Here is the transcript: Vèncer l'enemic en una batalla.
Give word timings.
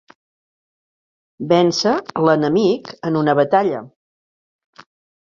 Vèncer 1.53 1.93
l'enemic 2.23 2.93
en 3.13 3.23
una 3.23 3.39
batalla. 3.45 3.87